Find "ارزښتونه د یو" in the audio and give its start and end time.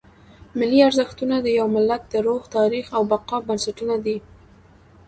0.87-1.67